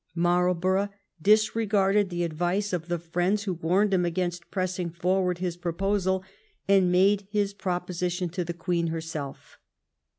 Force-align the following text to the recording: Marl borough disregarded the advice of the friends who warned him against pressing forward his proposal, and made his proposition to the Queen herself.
Marl 0.15 0.55
borough 0.55 0.89
disregarded 1.21 2.09
the 2.09 2.23
advice 2.23 2.73
of 2.73 2.87
the 2.87 2.97
friends 2.97 3.43
who 3.43 3.53
warned 3.53 3.93
him 3.93 4.03
against 4.03 4.49
pressing 4.49 4.89
forward 4.89 5.37
his 5.37 5.55
proposal, 5.57 6.23
and 6.67 6.91
made 6.91 7.27
his 7.29 7.53
proposition 7.53 8.27
to 8.27 8.43
the 8.43 8.51
Queen 8.51 8.87
herself. 8.87 9.59